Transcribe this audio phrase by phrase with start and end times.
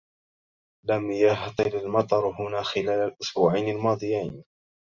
[0.87, 4.43] لم يهطل المطر هنا خلال الإسبوعين الماضيين.